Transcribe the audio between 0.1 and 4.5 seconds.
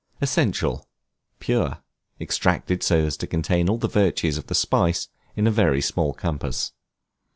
Essential, pure; extracted so as to contain all the virtues of